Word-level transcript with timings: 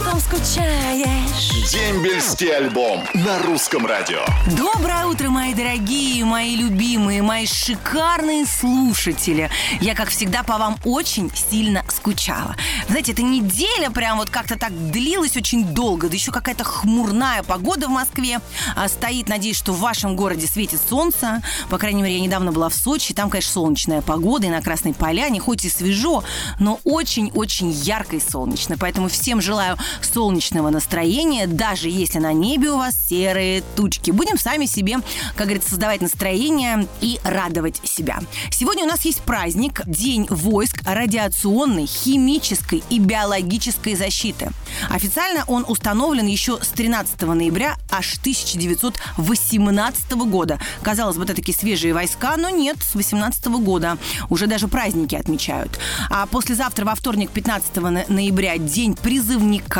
потом 0.00 0.20
скучаешь. 0.20 1.70
Дембельский 1.70 2.56
альбом 2.56 3.04
на 3.14 3.38
русском 3.40 3.86
радио. 3.86 4.20
Доброе 4.56 5.06
утро, 5.06 5.28
мои 5.28 5.52
дорогие, 5.52 6.24
мои 6.24 6.56
любимые, 6.56 7.22
мои 7.22 7.46
шикарные 7.46 8.46
слушатели. 8.46 9.50
Я, 9.80 9.94
как 9.94 10.08
всегда, 10.08 10.42
по 10.42 10.58
вам 10.58 10.78
очень 10.84 11.30
сильно 11.34 11.84
скучала. 11.88 12.56
Знаете, 12.88 13.12
эта 13.12 13.22
неделя 13.22 13.90
прям 13.90 14.18
вот 14.18 14.30
как-то 14.30 14.58
так 14.58 14.72
длилась 14.90 15.36
очень 15.36 15.64
долго. 15.64 16.08
Да 16.08 16.14
еще 16.14 16.32
какая-то 16.32 16.64
хмурная 16.64 17.42
погода 17.42 17.86
в 17.86 17.90
Москве 17.90 18.40
а, 18.76 18.88
стоит. 18.88 19.28
Надеюсь, 19.28 19.58
что 19.58 19.72
в 19.72 19.80
вашем 19.80 20.16
городе 20.16 20.46
светит 20.46 20.80
солнце. 20.88 21.42
По 21.68 21.78
крайней 21.78 22.02
мере, 22.02 22.16
я 22.16 22.20
недавно 22.20 22.52
была 22.52 22.68
в 22.68 22.74
Сочи. 22.74 23.12
Там, 23.12 23.28
конечно, 23.28 23.52
солнечная 23.52 24.00
погода 24.00 24.46
и 24.46 24.50
на 24.50 24.62
Красной 24.62 24.94
Поляне. 24.94 25.40
Хоть 25.40 25.64
и 25.64 25.68
свежо, 25.68 26.24
но 26.58 26.80
очень-очень 26.84 27.70
ярко 27.70 28.16
и 28.16 28.20
солнечно. 28.20 28.76
Поэтому 28.78 29.08
всем 29.08 29.40
желаю 29.42 29.76
солнечного 30.00 30.70
настроения, 30.70 31.46
даже 31.46 31.88
если 31.88 32.18
на 32.18 32.32
небе 32.32 32.70
у 32.70 32.78
вас 32.78 32.94
серые 33.08 33.62
тучки. 33.76 34.10
Будем 34.10 34.38
сами 34.38 34.66
себе, 34.66 34.98
как 35.36 35.46
говорится, 35.46 35.70
создавать 35.70 36.00
настроение 36.00 36.86
и 37.00 37.18
радовать 37.24 37.80
себя. 37.84 38.20
Сегодня 38.50 38.84
у 38.84 38.88
нас 38.88 39.04
есть 39.04 39.20
праздник, 39.20 39.82
День 39.86 40.26
войск 40.30 40.82
радиационной, 40.84 41.86
химической 41.86 42.82
и 42.90 42.98
биологической 42.98 43.94
защиты. 43.94 44.50
Официально 44.88 45.44
он 45.46 45.64
установлен 45.66 46.26
еще 46.26 46.58
с 46.62 46.68
13 46.68 47.20
ноября 47.22 47.76
аж 47.90 48.18
1918 48.18 50.12
года. 50.12 50.58
Казалось 50.82 51.16
бы, 51.16 51.24
это 51.24 51.34
такие 51.34 51.56
свежие 51.56 51.94
войска, 51.94 52.36
но 52.36 52.50
нет, 52.50 52.76
с 52.82 52.94
18 52.94 53.46
года. 53.46 53.98
Уже 54.28 54.46
даже 54.46 54.68
праздники 54.68 55.14
отмечают. 55.14 55.78
А 56.10 56.26
послезавтра, 56.26 56.84
во 56.84 56.94
вторник, 56.94 57.30
15 57.30 58.08
ноября, 58.08 58.58
День 58.58 58.94
призывника. 58.94 59.79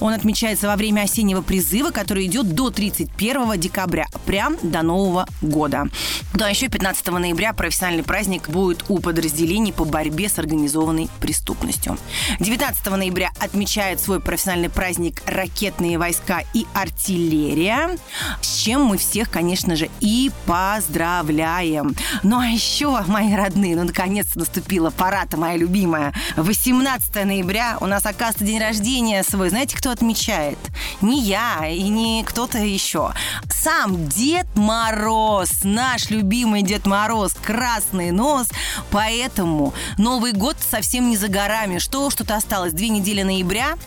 Он 0.00 0.12
отмечается 0.12 0.66
во 0.66 0.76
время 0.76 1.02
осеннего 1.02 1.42
призыва, 1.42 1.90
который 1.90 2.26
идет 2.26 2.54
до 2.54 2.70
31 2.70 3.58
декабря, 3.58 4.06
прям 4.26 4.56
до 4.62 4.82
Нового 4.82 5.26
года. 5.40 5.86
Да, 6.34 6.48
еще 6.48 6.68
15 6.68 7.06
ноября 7.08 7.52
профессиональный 7.52 8.02
праздник 8.02 8.48
будет 8.48 8.84
у 8.88 8.98
подразделений 8.98 9.72
по 9.72 9.84
борьбе 9.84 10.28
с 10.28 10.38
организованной 10.38 11.08
преступностью. 11.20 11.98
19 12.40 12.86
ноября 12.86 13.30
отмечает 13.38 14.00
свой 14.00 14.20
профессиональный 14.20 14.70
праздник 14.70 15.22
ракетные 15.26 15.98
войска 15.98 16.42
и 16.54 16.66
артиллерия, 16.74 17.98
с 18.40 18.56
чем 18.58 18.84
мы 18.84 18.96
всех, 18.96 19.30
конечно 19.30 19.76
же, 19.76 19.90
и 20.00 20.30
поздравляем. 20.46 21.94
Ну 22.22 22.38
а 22.38 22.46
еще, 22.46 23.02
мои 23.08 23.34
родные, 23.34 23.76
ну 23.76 23.84
наконец-то 23.84 24.38
наступила 24.38 24.90
пора-то, 24.90 25.36
моя 25.36 25.56
любимая. 25.56 26.14
18 26.36 27.14
ноября 27.24 27.78
у 27.80 27.86
нас, 27.86 28.06
оказывается, 28.06 28.44
день 28.44 28.60
рождения 28.60 29.22
свой. 29.32 29.48
Знаете, 29.48 29.76
кто 29.78 29.90
отмечает? 29.90 30.58
Не 31.00 31.22
я 31.22 31.66
и 31.66 31.88
не 31.88 32.22
кто-то 32.22 32.58
еще. 32.58 33.12
Сам 33.50 34.06
Дед 34.08 34.46
Мороз, 34.56 35.64
наш 35.64 36.10
любимый 36.10 36.62
Дед 36.62 36.84
Мороз, 36.84 37.32
красный 37.32 38.10
нос. 38.10 38.48
Поэтому 38.90 39.72
Новый 39.96 40.32
год 40.32 40.56
совсем 40.60 41.08
не 41.08 41.16
за 41.16 41.28
горами. 41.28 41.78
Что, 41.78 42.10
что-то 42.10 42.36
осталось. 42.36 42.74
Две 42.74 42.90
недели 42.90 43.22
ноября, 43.22 43.78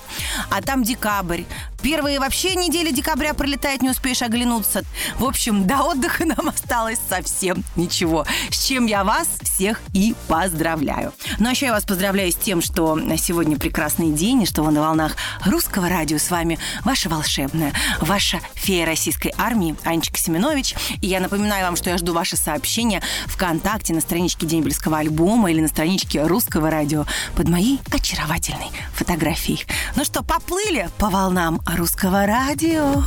а 0.50 0.64
там 0.64 0.82
декабрь. 0.82 1.44
Первые 1.86 2.20
вообще 2.20 2.56
недели 2.56 2.90
декабря 2.90 3.36
пролетает, 3.36 3.84
не 3.84 3.92
успеешь 3.92 4.24
оглянуться. 4.24 4.84
В 5.20 5.24
общем, 5.24 5.68
до 5.68 5.84
отдыха 5.84 6.26
нам 6.26 6.50
осталось 6.50 6.98
совсем 7.08 7.64
ничего. 7.76 8.26
С 8.50 8.66
чем 8.66 8.88
я 8.88 9.04
вас 9.04 9.28
всех 9.44 9.80
и 9.94 10.16
поздравляю. 10.28 11.14
Ну 11.38 11.48
а 11.48 11.52
еще 11.52 11.68
я 11.68 11.74
вас 11.74 11.86
поздравляю 11.86 12.32
с 12.32 12.36
тем, 12.36 12.64
что 12.64 13.00
сегодня 13.18 13.60
прекрасный 13.60 14.10
день, 14.10 14.42
и 14.42 14.46
что 14.48 14.64
вы 14.64 14.72
на 14.72 14.82
волнах 14.82 15.16
русского 15.46 15.88
радио 15.88 16.18
с 16.18 16.32
вами 16.32 16.58
ваша 16.84 17.08
волшебная, 17.08 17.72
ваша 18.02 18.40
фея 18.56 18.88
российской 18.88 19.32
армии 19.38 19.76
Анечка 19.84 20.18
Семенович. 20.18 20.74
И 21.02 21.08
я 21.08 21.20
напоминаю 21.20 21.66
вам, 21.66 21.76
что 21.76 21.92
я 21.92 22.00
жду 22.00 22.14
ваши 22.14 22.36
сообщения 22.36 23.04
ВКонтакте 23.28 23.94
на 23.94 24.02
страничке 24.02 24.48
Дембельского 24.48 24.98
альбома 24.98 25.52
или 25.52 25.62
на 25.62 25.68
страничке 25.68 26.24
русского 26.24 26.72
радио 26.72 27.06
под 27.36 27.48
моей 27.48 27.80
очаровательной 27.94 28.72
фотографией. 28.96 29.68
Ну 29.96 30.04
что, 30.04 30.24
поплыли 30.24 30.90
по 30.98 31.12
волнам 31.12 31.62
русского 31.76 32.26
радио. 32.26 33.04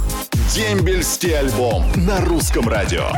Дембельский 0.54 1.36
альбом 1.36 1.84
на 1.96 2.20
русском 2.20 2.68
радио. 2.68 3.08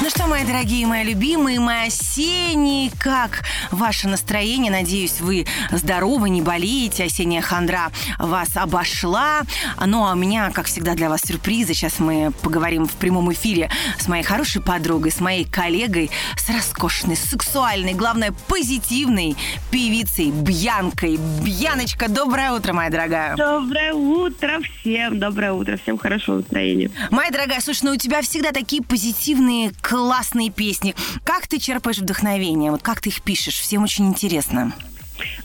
Ну 0.00 0.10
что, 0.10 0.26
мои 0.26 0.44
дорогие, 0.44 0.86
мои 0.86 1.04
любимые, 1.04 1.58
мои 1.60 1.88
осенние, 1.88 2.90
как 3.00 3.42
ваше 3.70 4.08
настроение? 4.08 4.70
Надеюсь, 4.70 5.20
вы 5.20 5.46
здоровы, 5.70 6.30
не 6.30 6.40
болеете, 6.40 7.04
осенняя 7.04 7.42
хандра 7.42 7.90
вас 8.18 8.56
обошла. 8.56 9.42
Ну, 9.84 10.06
а 10.06 10.12
у 10.12 10.16
меня, 10.16 10.50
как 10.50 10.66
всегда, 10.66 10.94
для 10.94 11.08
вас 11.08 11.22
сюрпризы. 11.22 11.74
Сейчас 11.74 11.98
мы 11.98 12.32
поговорим 12.42 12.86
в 12.86 12.92
прямом 12.92 13.32
эфире 13.32 13.70
с 13.98 14.06
моей 14.08 14.22
хорошей 14.22 14.62
подругой, 14.62 15.10
с 15.10 15.20
моей 15.20 15.44
коллегой, 15.44 16.10
с 16.36 16.48
роскошной, 16.48 17.16
сексуальной, 17.16 17.94
главное, 17.94 18.32
позитивной 18.46 19.36
певицей 19.70 20.30
Бьянкой. 20.30 21.18
Бьяночка, 21.42 22.08
доброе 22.08 22.52
утро, 22.52 22.72
моя 22.72 22.90
дорогая. 22.90 23.36
Доброе 23.36 23.92
утро 23.92 24.60
всем, 24.80 25.18
доброе 25.18 25.52
утро, 25.52 25.76
всем 25.76 25.98
хорошего 25.98 26.36
настроения. 26.36 26.90
Моя 27.10 27.30
дорогая, 27.30 27.60
слушай, 27.60 27.82
ну 27.82 27.92
у 27.92 27.96
тебя 27.96 28.22
всегда 28.22 28.52
такие 28.52 28.82
позитивные, 28.82 29.72
классные 29.82 30.50
песни. 30.50 30.94
Как 31.24 31.46
ты 31.46 31.58
черпаешь 31.58 31.98
вдохновение? 31.98 32.70
Вот 32.70 32.82
как 32.82 33.00
ты 33.00 33.10
их 33.10 33.22
пишешь? 33.22 33.58
Всем 33.58 33.82
очень 33.82 34.08
интересно. 34.08 34.72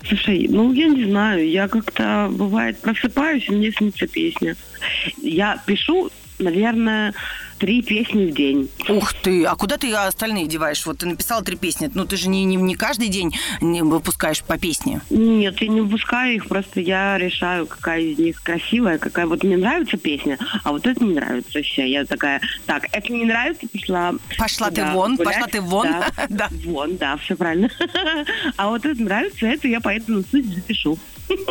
Слушай, 0.07 0.47
ну 0.49 0.71
я 0.71 0.87
не 0.87 1.05
знаю, 1.05 1.49
я 1.49 1.67
как-то 1.67 2.29
бывает 2.31 2.79
просыпаюсь, 2.81 3.47
и 3.47 3.51
мне 3.51 3.71
снится 3.71 4.07
песня. 4.07 4.55
Я 5.21 5.59
пишу, 5.65 6.11
наверное, 6.39 7.13
три 7.57 7.81
песни 7.81 8.25
в 8.25 8.33
день. 8.33 8.69
Ух 8.89 9.13
ты, 9.13 9.45
а 9.45 9.55
куда 9.55 9.77
ты 9.77 9.93
остальные 9.93 10.47
деваешь? 10.47 10.85
Вот 10.85 10.99
ты 10.99 11.05
написала 11.05 11.43
три 11.43 11.55
песни, 11.55 11.89
ну 11.93 12.05
ты 12.05 12.17
же 12.17 12.29
не, 12.29 12.43
не, 12.43 12.55
не 12.55 12.75
каждый 12.75 13.09
день 13.09 13.33
не 13.61 13.81
выпускаешь 13.81 14.43
по 14.43 14.57
песне. 14.57 15.01
Нет, 15.09 15.61
я 15.61 15.67
не 15.67 15.81
выпускаю 15.81 16.35
их, 16.35 16.47
просто 16.47 16.79
я 16.79 17.17
решаю, 17.17 17.65
какая 17.67 18.01
из 18.01 18.17
них 18.17 18.41
красивая, 18.41 18.97
какая 18.97 19.27
вот 19.27 19.43
мне 19.43 19.57
нравится 19.57 19.97
песня, 19.97 20.37
а 20.63 20.71
вот 20.71 20.85
это 20.85 21.03
не 21.03 21.13
нравится. 21.13 21.61
Все, 21.61 21.85
я 21.85 22.05
такая, 22.05 22.41
так, 22.65 22.85
это 22.91 23.11
не 23.11 23.25
нравится, 23.25 23.67
пошла. 23.67 24.13
Пошла 24.37 24.69
да, 24.69 24.87
ты 24.87 24.91
вон, 24.93 25.15
гулять. 25.15 25.33
пошла 25.33 25.47
ты 25.47 25.61
вон. 25.61 25.87
Да, 25.87 26.09
Да. 26.29 26.49
Вон, 26.65 26.97
да, 26.97 27.17
все 27.17 27.35
правильно. 27.35 27.69
А 28.57 28.69
вот 28.69 28.85
это 28.85 29.01
нравится, 29.01 29.45
это 29.45 29.67
я 29.67 29.79
поэтому 29.79 30.23
суть 30.29 30.45
запишу. 30.45 30.97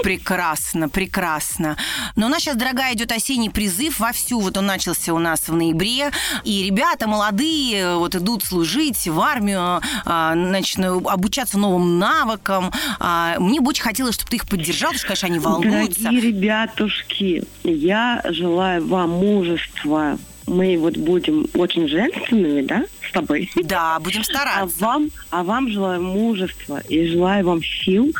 Прекрасно, 0.03 0.89
прекрасно. 0.89 1.77
Но 2.17 2.27
у 2.27 2.29
нас 2.29 2.41
сейчас, 2.43 2.57
дорогая, 2.57 2.95
идет 2.95 3.13
осенний 3.13 3.51
призыв 3.51 4.01
вовсю. 4.01 4.41
Вот 4.41 4.57
он 4.57 4.67
начался 4.67 5.13
у 5.15 5.19
нас 5.19 5.49
в 5.49 5.55
ноябре. 5.55 6.11
И 6.45 6.65
ребята 6.65 7.07
молодые 7.07 7.97
вот 7.97 8.15
идут 8.15 8.45
служить 8.45 9.07
в 9.07 9.21
армию, 9.21 9.81
а, 10.05 10.33
значит, 10.35 10.79
обучаться 10.81 11.59
новым 11.59 11.99
навыкам. 11.99 12.73
А, 13.01 13.37
Мне 13.39 13.61
бы 13.61 13.69
очень 13.71 13.83
хотелось, 13.83 14.15
чтобы 14.15 14.31
ты 14.31 14.37
их 14.37 14.49
поддержал, 14.49 14.93
потому 14.93 14.99
что, 14.99 15.07
конечно, 15.09 15.29
они 15.29 15.39
волнуются. 15.39 16.03
Дорогие 16.03 16.21
ребятушки, 16.21 17.45
я 17.65 18.23
желаю 18.31 18.87
вам 18.87 19.11
мужества. 19.11 20.19
Мы 20.47 20.77
вот 20.77 20.97
будем 20.97 21.47
очень 21.55 21.87
женственными, 21.87 22.63
да, 22.63 22.85
с 23.09 23.13
тобой? 23.13 23.49
Да, 23.63 23.99
будем 24.01 24.23
А 24.23 24.25
стараться. 24.25 24.77
вам, 24.81 25.11
а 25.31 25.45
вам 25.45 25.71
желаю 25.71 26.03
мужества 26.03 26.81
и 26.89 27.07
желаю 27.07 27.47
вам 27.47 27.63
сил. 27.63 28.13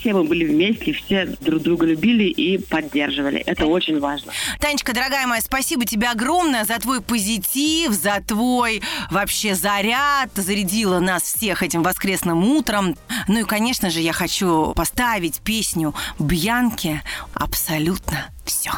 Все 0.00 0.14
мы 0.14 0.24
были 0.24 0.46
вместе, 0.46 0.94
все 0.94 1.26
друг 1.26 1.62
друга 1.62 1.84
любили 1.84 2.24
и 2.24 2.56
поддерживали. 2.56 3.38
Это 3.40 3.66
очень 3.66 4.00
важно. 4.00 4.32
Танечка, 4.58 4.94
дорогая 4.94 5.26
моя, 5.26 5.42
спасибо 5.42 5.84
тебе 5.84 6.08
огромное 6.08 6.64
за 6.64 6.78
твой 6.78 7.02
позитив, 7.02 7.92
за 7.92 8.22
твой 8.26 8.80
вообще 9.10 9.54
заряд. 9.54 10.30
Зарядила 10.34 11.00
нас 11.00 11.22
всех 11.22 11.62
этим 11.62 11.82
воскресным 11.82 12.42
утром. 12.44 12.96
Ну 13.28 13.40
и, 13.40 13.44
конечно 13.44 13.90
же, 13.90 14.00
я 14.00 14.14
хочу 14.14 14.72
поставить 14.74 15.40
песню 15.40 15.94
Бьянки 16.18 17.02
«Абсолютно 17.34 18.30
все». 18.46 18.70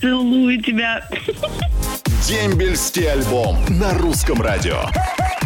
Целую 0.00 0.62
тебя. 0.62 1.08
Дембельский 2.26 3.10
альбом 3.10 3.56
на 3.68 3.94
русском 3.94 4.42
радио. 4.42 4.82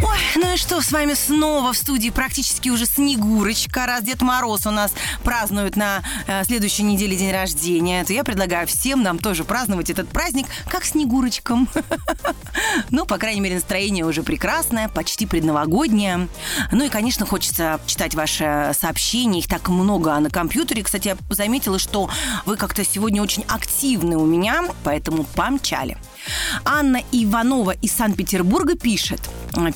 Ой, 0.03 0.19
ну 0.37 0.55
и 0.55 0.57
что, 0.57 0.81
с 0.81 0.91
вами 0.91 1.15
снова 1.15 1.73
в 1.73 1.77
студии 1.77 2.11
практически 2.11 2.71
уже 2.71 2.87
Снегурочка. 2.87 3.87
Раз 3.87 4.03
Дед 4.03 4.23
Мороз 4.23 4.67
у 4.67 4.71
нас 4.71 4.93
празднует 5.23 5.77
на 5.77 6.03
э, 6.27 6.43
следующей 6.45 6.83
неделе 6.83 7.17
день 7.17 7.31
рождения, 7.31 8.05
то 8.05 8.13
я 8.13 8.25
предлагаю 8.25 8.67
всем 8.67 9.03
нам 9.03 9.19
тоже 9.19 9.45
праздновать 9.45 9.91
этот 9.91 10.09
праздник 10.09 10.47
как 10.69 10.85
Снегурочкам. 10.85 11.69
Ну, 12.91 13.07
по 13.07 13.17
крайней 13.17 13.41
мере, 13.41 13.57
настроение 13.57 14.05
уже 14.05 14.23
прекрасное, 14.23 14.89
почти 14.89 15.27
предновогоднее. 15.27 16.29
Ну 16.71 16.85
и, 16.85 16.89
конечно, 16.89 17.25
хочется 17.25 17.81
читать 17.87 18.15
ваши 18.15 18.73
сообщения. 18.79 19.41
Их 19.41 19.49
так 19.49 19.69
много 19.69 20.19
на 20.19 20.31
компьютере. 20.31 20.83
Кстати, 20.83 21.09
я 21.09 21.17
заметила, 21.31 21.79
что 21.79 22.11
вы 22.45 22.57
как-то 22.57 22.85
сегодня 22.85 23.23
очень 23.23 23.45
активны 23.49 24.17
у 24.17 24.27
меня, 24.27 24.65
поэтому 24.85 25.25
помчали. 25.25 25.97
Анна 26.65 27.03
Иванова 27.13 27.73
из 27.73 27.93
Санкт-Петербурга 27.93 28.77
пишет. 28.77 29.21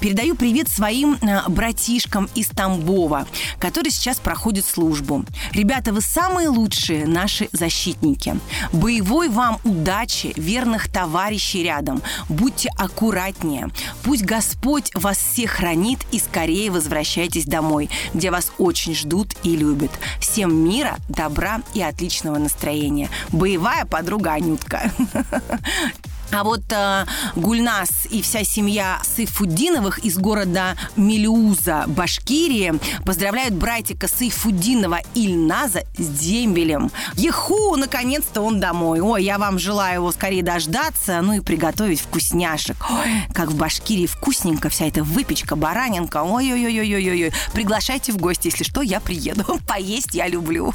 Передаю 0.00 0.34
привет 0.34 0.68
своим 0.68 1.18
э, 1.20 1.42
братишкам 1.48 2.30
из 2.34 2.48
Тамбова, 2.48 3.26
которые 3.58 3.90
сейчас 3.90 4.18
проходят 4.18 4.64
службу. 4.64 5.24
Ребята, 5.52 5.92
вы 5.92 6.00
самые 6.00 6.48
лучшие 6.48 7.06
наши 7.06 7.48
защитники. 7.52 8.38
Боевой 8.72 9.28
вам 9.28 9.58
удачи, 9.64 10.32
верных 10.36 10.90
товарищей 10.90 11.62
рядом. 11.62 12.02
Будьте 12.28 12.70
аккуратнее. 12.76 13.68
Пусть 14.02 14.24
Господь 14.24 14.90
вас 14.94 15.18
всех 15.18 15.50
хранит 15.50 15.98
и 16.10 16.18
скорее 16.18 16.70
возвращайтесь 16.70 17.44
домой, 17.44 17.90
где 18.14 18.30
вас 18.30 18.52
очень 18.58 18.94
ждут 18.94 19.34
и 19.42 19.56
любят. 19.56 19.90
Всем 20.20 20.54
мира, 20.54 20.96
добра 21.08 21.60
и 21.74 21.82
отличного 21.82 22.38
настроения. 22.38 23.10
Боевая 23.30 23.84
подруга 23.84 24.32
Анютка. 24.32 24.90
А 26.32 26.44
вот 26.44 26.62
э, 26.70 27.06
Гульнас 27.36 28.06
и 28.10 28.20
вся 28.20 28.44
семья 28.44 29.00
Сайфуддиновых 29.04 30.00
из 30.00 30.18
города 30.18 30.76
Мелиуза, 30.96 31.84
Башкирии, 31.86 32.74
поздравляют 33.04 33.54
братика 33.54 34.08
Сайфуддинова 34.08 35.00
Ильназа 35.14 35.82
с 35.96 36.06
дембелем. 36.06 36.90
Еху, 37.14 37.76
наконец-то 37.76 38.42
он 38.42 38.60
домой. 38.60 39.00
Ой, 39.00 39.24
я 39.24 39.38
вам 39.38 39.58
желаю 39.58 39.94
его 40.00 40.12
скорее 40.12 40.42
дождаться, 40.42 41.20
ну 41.22 41.34
и 41.34 41.40
приготовить 41.40 42.00
вкусняшек. 42.00 42.76
Ой, 42.90 43.08
как 43.32 43.50
в 43.50 43.56
Башкирии 43.56 44.06
вкусненько 44.06 44.68
вся 44.68 44.86
эта 44.86 45.04
выпечка, 45.04 45.56
баранинка. 45.56 46.22
Ой-ой-ой-ой-ой-ой. 46.22 47.32
Приглашайте 47.52 48.12
в 48.12 48.16
гости, 48.16 48.48
если 48.48 48.64
что, 48.64 48.82
я 48.82 49.00
приеду. 49.00 49.58
Поесть 49.66 50.14
я 50.14 50.26
люблю. 50.26 50.74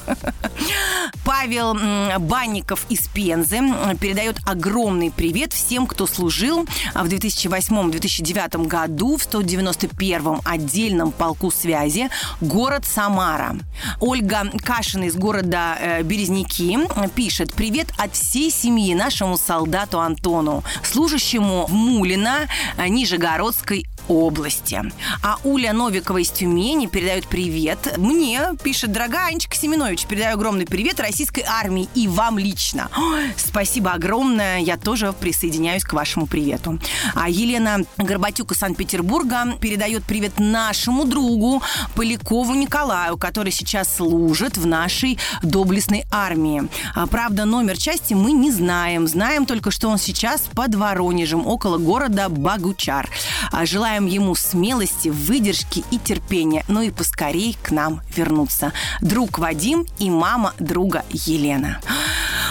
Павел 1.26 1.78
Банников 2.20 2.86
из 2.90 3.08
Пензы 3.08 3.60
передает 4.00 4.38
огромный 4.46 5.12
привет 5.12 5.41
привет 5.42 5.54
всем, 5.54 5.88
кто 5.88 6.06
служил 6.06 6.68
в 6.94 7.06
2008-2009 7.08 8.68
году 8.68 9.18
в 9.18 9.22
191-м 9.22 10.40
отдельном 10.46 11.12
полку 11.12 11.50
связи 11.50 12.12
город 12.42 12.86
Самара. 12.86 13.58
Ольга 14.00 14.52
Кашина 14.64 15.06
из 15.06 15.16
города 15.16 15.78
э, 15.80 16.04
Березники 16.04 16.78
пишет 17.16 17.56
«Привет 17.56 17.88
от 17.98 18.14
всей 18.14 18.52
семьи 18.52 18.94
нашему 18.94 19.36
солдату 19.36 20.00
Антону, 20.00 20.64
служащему 20.84 21.66
в 21.66 21.74
Мулино 21.74 22.48
э, 22.78 22.88
Нижегородской 22.88 23.88
области. 24.12 24.82
А 25.24 25.38
Уля 25.44 25.74
Новикова 25.74 26.18
из 26.18 26.30
Тюмени 26.30 26.88
передает 26.88 27.28
привет. 27.28 27.98
Мне 27.98 28.42
пишет, 28.64 28.92
дорогая 28.92 29.28
Анечка 29.28 29.56
Семенович, 29.56 30.06
передаю 30.06 30.36
огромный 30.36 30.66
привет 30.66 31.00
российской 31.00 31.44
армии 31.48 31.88
и 31.96 32.08
вам 32.08 32.38
лично. 32.38 32.90
Ой, 32.98 33.32
спасибо 33.38 33.92
огромное, 33.94 34.60
я 34.60 34.78
тоже 34.78 35.14
присоединяюсь 35.14 35.84
к 35.84 35.94
вашему 35.94 36.28
привету. 36.28 36.80
А 37.16 37.30
Елена 37.30 37.86
Горбатюк 37.98 38.52
из 38.52 38.58
Санкт-Петербурга 38.58 39.58
передает 39.60 40.04
привет 40.04 40.40
нашему 40.40 41.06
другу 41.06 41.62
Полякову 41.96 42.54
Николаю, 42.54 43.18
который 43.18 43.52
сейчас 43.52 43.96
служит 43.96 44.58
в 44.58 44.66
нашей 44.66 45.18
доблестной 45.42 46.06
армии. 46.12 46.64
А, 46.96 47.08
правда, 47.08 47.46
номер 47.46 47.78
части 47.78 48.14
мы 48.14 48.32
не 48.32 48.52
знаем. 48.52 49.08
Знаем 49.08 49.46
только, 49.46 49.72
что 49.72 49.90
он 49.90 49.98
сейчас 49.98 50.42
под 50.54 50.76
Воронежем, 50.76 51.48
около 51.48 51.78
города 51.78 52.30
Багучар. 52.30 53.10
А, 53.52 53.66
желаем 53.66 54.01
Желаем 54.02 54.24
ему 54.24 54.34
смелости, 54.34 55.10
выдержки 55.10 55.84
и 55.92 56.00
терпения, 56.00 56.66
ну 56.68 56.82
и 56.82 56.90
поскорей 56.90 57.56
к 57.62 57.70
нам 57.70 58.02
вернуться. 58.16 58.74
Друг 59.00 59.38
Вадим 59.38 59.86
и 60.00 60.10
мама 60.10 60.56
друга 60.58 61.06
Елена. 61.12 61.80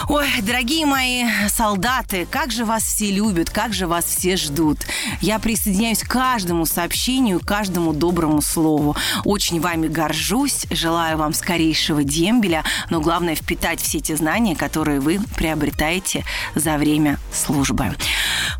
Ой, 0.07 0.27
дорогие 0.41 0.85
мои 0.85 1.25
солдаты, 1.47 2.27
как 2.29 2.51
же 2.51 2.65
вас 2.65 2.83
все 2.83 3.11
любят, 3.11 3.49
как 3.49 3.73
же 3.73 3.87
вас 3.87 4.05
все 4.05 4.35
ждут. 4.35 4.79
Я 5.21 5.37
присоединяюсь 5.37 5.99
к 5.99 6.07
каждому 6.07 6.65
сообщению, 6.65 7.39
каждому 7.39 7.93
доброму 7.93 8.41
слову. 8.41 8.95
Очень 9.25 9.61
вами 9.61 9.87
горжусь, 9.87 10.65
желаю 10.71 11.17
вам 11.17 11.33
скорейшего 11.33 12.03
дембеля, 12.03 12.63
но 12.89 12.99
главное 12.99 13.35
впитать 13.35 13.79
все 13.79 13.99
те 13.99 14.15
знания, 14.15 14.55
которые 14.55 14.99
вы 14.99 15.19
приобретаете 15.35 16.25
за 16.55 16.77
время 16.77 17.19
службы. 17.31 17.95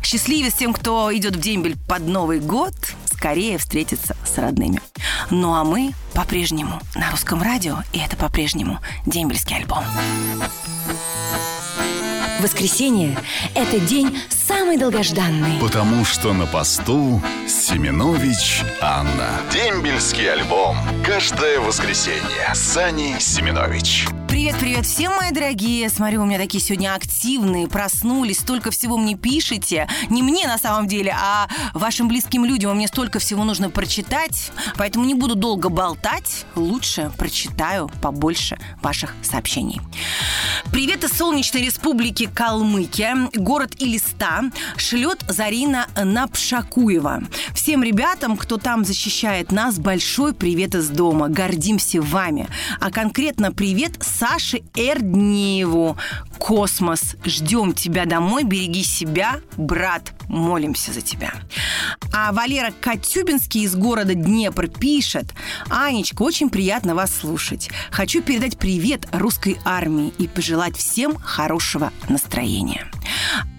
Счастливее 0.02 0.50
с 0.50 0.54
тем, 0.54 0.72
кто 0.72 1.14
идет 1.14 1.36
в 1.36 1.40
дембель 1.40 1.76
под 1.88 2.06
Новый 2.06 2.40
год, 2.40 2.74
скорее 3.22 3.56
встретиться 3.56 4.16
с 4.24 4.36
родными. 4.36 4.80
Ну 5.30 5.54
а 5.54 5.62
мы 5.62 5.92
по-прежнему 6.12 6.80
на 6.96 7.08
русском 7.12 7.40
радио, 7.40 7.76
и 7.92 8.00
это 8.00 8.16
по-прежнему 8.16 8.80
дембельский 9.06 9.54
альбом. 9.54 9.84
Воскресенье– 12.40 13.16
это 13.54 13.78
день 13.78 14.18
самый 14.28 14.76
долгожданный. 14.76 15.60
Потому 15.60 16.04
что 16.04 16.32
на 16.32 16.46
посту 16.46 17.22
Семенович 17.46 18.64
Анна. 18.80 19.30
Дембельский 19.52 20.28
альбом. 20.28 20.76
Каждое 21.06 21.60
воскресенье. 21.60 22.52
Сани 22.54 23.14
Семенович. 23.20 24.08
Привет, 24.32 24.56
привет 24.58 24.86
всем, 24.86 25.12
мои 25.14 25.30
дорогие. 25.30 25.90
Смотрю, 25.90 26.22
у 26.22 26.24
меня 26.24 26.38
такие 26.38 26.64
сегодня 26.64 26.94
активные, 26.94 27.68
проснулись, 27.68 28.40
столько 28.40 28.70
всего 28.70 28.96
мне 28.96 29.14
пишете. 29.14 29.86
Не 30.08 30.22
мне 30.22 30.46
на 30.46 30.56
самом 30.56 30.88
деле, 30.88 31.14
а 31.14 31.48
вашим 31.74 32.08
близким 32.08 32.46
людям. 32.46 32.74
Мне 32.74 32.88
столько 32.88 33.18
всего 33.18 33.44
нужно 33.44 33.68
прочитать, 33.68 34.50
поэтому 34.78 35.04
не 35.04 35.14
буду 35.14 35.34
долго 35.34 35.68
болтать. 35.68 36.46
Лучше 36.56 37.12
прочитаю 37.18 37.90
побольше 38.00 38.58
ваших 38.80 39.14
сообщений. 39.20 39.82
Привет 40.72 41.04
из 41.04 41.12
солнечной 41.12 41.66
республики 41.66 42.24
Калмыкия. 42.24 43.28
Город 43.34 43.74
Илиста 43.80 44.50
шлет 44.78 45.22
Зарина 45.28 45.88
Напшакуева. 45.94 47.24
Всем 47.54 47.82
ребятам, 47.82 48.38
кто 48.38 48.56
там 48.56 48.86
защищает 48.86 49.52
нас, 49.52 49.78
большой 49.78 50.32
привет 50.32 50.74
из 50.74 50.88
дома. 50.88 51.28
Гордимся 51.28 52.00
вами. 52.00 52.48
А 52.80 52.90
конкретно 52.90 53.52
привет 53.52 54.02
Саше 54.22 54.62
Эрдниеву. 54.76 55.96
Космос. 56.38 57.16
Ждем 57.24 57.72
тебя 57.72 58.04
домой. 58.04 58.44
Береги 58.44 58.84
себя, 58.84 59.40
брат. 59.56 60.12
Молимся 60.28 60.92
за 60.92 61.00
тебя. 61.00 61.32
А 62.12 62.30
Валера 62.30 62.72
Катюбинский 62.80 63.64
из 63.64 63.74
города 63.74 64.14
Днепр 64.14 64.68
пишет. 64.68 65.34
Анечка, 65.68 66.22
очень 66.22 66.50
приятно 66.50 66.94
вас 66.94 67.12
слушать. 67.12 67.68
Хочу 67.90 68.22
передать 68.22 68.58
привет 68.58 69.08
русской 69.10 69.58
армии 69.64 70.12
и 70.18 70.28
пожелать 70.28 70.76
всем 70.76 71.16
хорошего 71.16 71.92
настроения. 72.08 72.88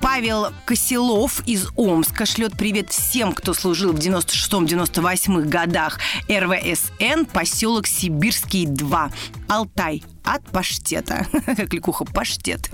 Павел 0.02 0.54
Косилов 0.64 1.42
из 1.46 1.68
Омска 1.76 2.26
шлет 2.26 2.54
привет 2.58 2.90
всем, 2.90 3.34
кто 3.34 3.54
служил 3.54 3.92
в 3.92 4.00
96-98 4.00 5.42
годах 5.42 6.00
РВСН, 6.30 7.26
поселок 7.26 7.86
Сибирский 7.86 8.66
2, 8.66 9.12
Алтай 9.50 10.04
от 10.24 10.44
паштета. 10.52 11.28
Кликуха 11.70 12.06
паштет. 12.06 12.70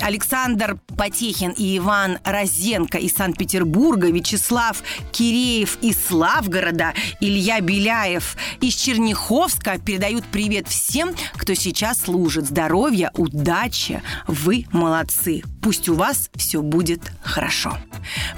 Александр 0.00 0.78
Потехин 0.96 1.50
и 1.52 1.78
Иван 1.78 2.18
Розенко 2.24 2.98
из 2.98 3.14
Санкт-Петербурга, 3.14 4.08
Вячеслав 4.10 4.82
Киреев 5.12 5.78
из 5.82 5.96
Славгорода, 6.06 6.94
Илья 7.20 7.60
Беляев 7.60 8.36
из 8.60 8.74
Черняховска 8.74 9.78
передают 9.78 10.24
привет 10.26 10.68
всем, 10.68 11.14
кто 11.34 11.54
сейчас 11.54 12.02
служит. 12.02 12.46
Здоровья, 12.46 13.10
удачи, 13.14 14.02
вы 14.26 14.66
молодцы. 14.72 15.42
Пусть 15.62 15.88
у 15.88 15.94
вас 15.94 16.30
все 16.36 16.62
будет 16.62 17.00
хорошо. 17.22 17.76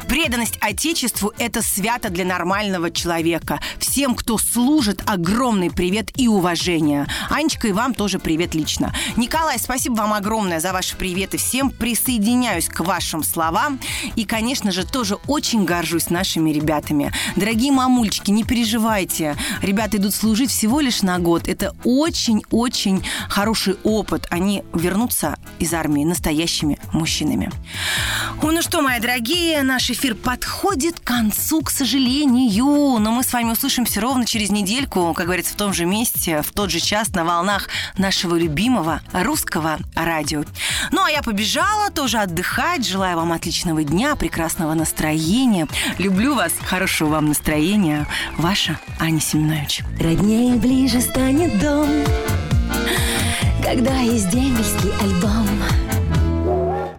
Преданность 0.09 0.59
Отечеству– 0.61 1.33
это 1.39 1.63
свято 1.63 2.09
для 2.09 2.25
нормального 2.25 2.91
человека. 2.91 3.61
Всем, 3.79 4.15
кто 4.15 4.39
служит, 4.39 5.03
огромный 5.07 5.71
привет 5.71 6.11
и 6.17 6.27
уважение. 6.27 7.07
Анечка, 7.29 7.69
и 7.69 7.73
вам 7.73 7.95
тоже 7.95 8.19
привет 8.19 8.30
лично. 8.37 8.95
Николай, 9.17 9.59
спасибо 9.59 9.95
вам 9.95 10.13
огромное 10.13 10.61
за 10.61 10.73
ваши 10.73 10.97
приветы 10.97 11.37
всем. 11.39 11.71
Присоединяюсь 11.71 12.69
к 12.69 12.81
вашим 12.81 13.23
словам. 13.23 13.79
И, 14.17 14.25
конечно 14.25 14.73
же, 14.73 14.87
тоже 14.87 15.17
очень 15.27 15.65
горжусь 15.65 16.11
нашими 16.11 16.51
ребятами. 16.51 17.13
Дорогие 17.37 17.73
мамульчики, 17.73 18.31
не 18.31 18.45
переживайте. 18.45 19.37
Ребята 19.63 19.97
идут 19.97 20.15
служить 20.15 20.51
всего 20.51 20.81
лишь 20.81 21.03
на 21.03 21.19
год. 21.19 21.49
Это 21.49 21.75
очень-очень 21.85 23.05
хороший 23.29 23.77
опыт. 23.83 24.27
Они 24.31 24.63
вернутся 24.75 25.37
из 25.59 25.73
армии 25.75 26.05
настоящими 26.05 26.79
мужчинами. 26.93 27.51
Ну 28.43 28.63
что, 28.63 28.83
мои 28.83 29.01
дорогие, 29.01 29.63
наш 29.63 29.91
эфир 29.91 30.15
подходит 30.15 31.01
к 31.01 31.05
концу, 31.05 31.63
к 31.63 31.71
сожалению. 31.71 32.99
Но 32.99 33.11
мы 33.13 33.23
с 33.23 33.33
вами 33.33 33.53
услышимся 33.53 34.01
ровно 34.01 34.27
через 34.27 34.51
недельку, 34.51 35.15
как 35.15 35.27
говорится, 35.27 35.55
в 35.55 35.57
том 35.57 35.73
же 35.73 35.87
месте, 35.87 36.43
в 36.43 36.53
тот 36.53 36.71
же 36.71 36.81
час 36.81 37.09
на 37.11 37.25
волнах 37.25 37.69
нашего 38.21 38.37
любимого 38.37 39.01
русского 39.15 39.79
радио. 39.95 40.45
Ну, 40.93 41.03
а 41.03 41.11
я 41.11 41.23
побежала 41.23 41.91
тоже 41.91 42.19
отдыхать. 42.19 42.87
Желаю 42.87 43.17
вам 43.17 43.33
отличного 43.33 43.83
дня, 43.83 44.15
прекрасного 44.15 44.75
настроения. 44.75 45.67
Люблю 45.97 46.35
вас, 46.35 46.53
хорошего 46.63 47.09
вам 47.09 47.29
настроения. 47.29 48.07
Ваша 48.37 48.79
Аня 48.99 49.21
Семенович. 49.21 49.81
Роднее 49.99 50.57
ближе 50.57 51.01
станет 51.01 51.59
дом, 51.61 51.89
когда 53.65 53.97
есть 54.01 54.29
дембельский 54.29 54.93
альбом. 55.01 55.49